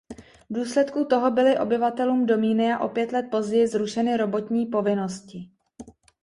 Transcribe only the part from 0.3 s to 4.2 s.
V důsledku toho byly obyvatelům dominia o pět let později zrušeny